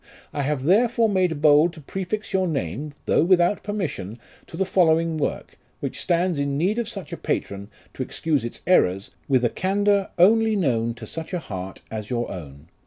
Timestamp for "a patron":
7.13-7.69